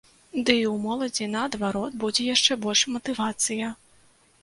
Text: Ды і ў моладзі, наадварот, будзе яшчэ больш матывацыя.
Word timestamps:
Ды 0.45 0.55
і 0.59 0.63
ў 0.69 0.71
моладзі, 0.85 1.27
наадварот, 1.35 2.01
будзе 2.07 2.29
яшчэ 2.33 2.61
больш 2.67 2.81
матывацыя. 2.97 3.73